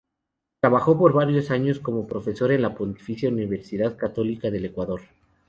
[0.61, 5.01] Trabajó por varios años como profesor en la Pontificia Universidad Católica del Ecuador.